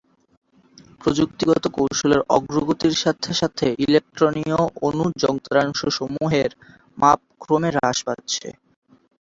[1.01, 6.51] প্রযুক্তিগত কৌশলের অগ্রগতির সাথে সাথে ইলেকট্রনীয় অণু-যন্ত্রাংশসমূহের
[6.97, 8.47] মাপ ক্রমে হ্রাস পাচ্ছে।